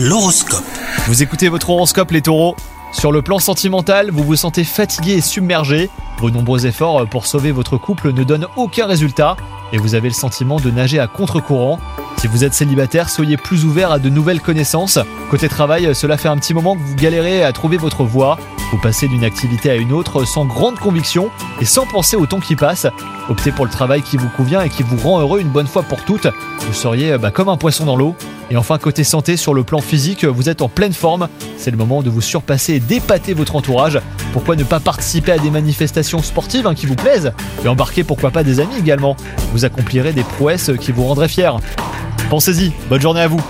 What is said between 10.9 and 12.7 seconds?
à contre-courant. Si vous êtes